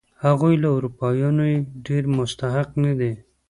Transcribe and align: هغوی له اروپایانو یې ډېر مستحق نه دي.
هغوی 0.25 0.55
له 0.63 0.69
اروپایانو 0.77 1.43
یې 1.51 1.57
ډېر 1.87 2.03
مستحق 2.17 2.69
نه 2.83 2.91
دي. 2.99 3.13